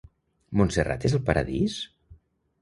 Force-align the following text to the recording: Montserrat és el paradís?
Montserrat 0.61 1.05
és 1.09 1.15
el 1.19 1.21
paradís? 1.29 1.77